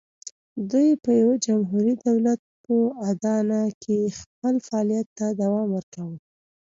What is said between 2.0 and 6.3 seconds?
دولت په اډانه کې خپل فعالیت ته دوام ورکاوه.